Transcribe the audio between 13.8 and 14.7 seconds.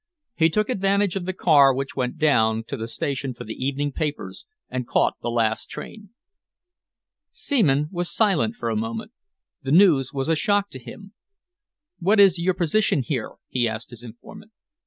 his informant.